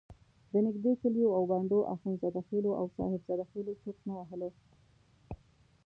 [0.51, 4.49] د نږدې کلیو او بانډو اخندزاده خېلو او صاحب زاده خېلو چرت نه وهلو.